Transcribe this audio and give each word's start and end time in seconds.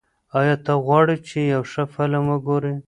ایا 0.39 0.55
ته 0.65 0.73
غواړې 0.85 1.17
چې 1.27 1.37
یو 1.53 1.61
ښه 1.71 1.83
فلم 1.93 2.23
وګورې؟ 2.31 2.73